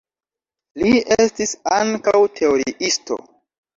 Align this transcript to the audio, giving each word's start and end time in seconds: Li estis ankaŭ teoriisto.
Li 0.83 0.93
estis 1.15 1.53
ankaŭ 1.75 2.17
teoriisto. 2.41 3.19